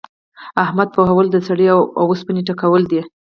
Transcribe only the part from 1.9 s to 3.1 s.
اوسپنې ټکول دي.